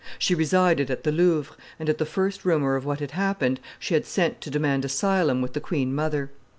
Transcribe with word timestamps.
She 0.17 0.33
resided 0.33 0.89
at 0.89 1.03
the 1.03 1.11
Louvre, 1.11 1.55
and, 1.77 1.87
at 1.87 1.99
the 1.99 2.07
first 2.07 2.43
rumor 2.43 2.75
of 2.75 2.85
what 2.85 3.01
had 3.01 3.11
happened, 3.11 3.59
she 3.77 3.93
had 3.93 4.03
sent 4.07 4.41
to 4.41 4.49
demand 4.49 4.83
asylum 4.83 5.43
with 5.43 5.53
the 5.53 5.61
queen 5.61 5.93
mother. 5.93 6.31